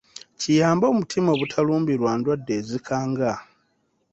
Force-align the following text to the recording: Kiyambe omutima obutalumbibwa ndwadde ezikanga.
Kiyambe 0.39 0.85
omutima 0.91 1.29
obutalumbibwa 1.35 2.11
ndwadde 2.17 2.51
ezikanga. 2.59 3.31